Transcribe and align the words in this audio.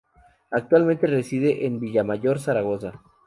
Actualmente 0.49 1.05
reside 1.05 1.67
en 1.67 1.79
Villamayor, 1.79 2.39
Zaragoza. 2.39 2.99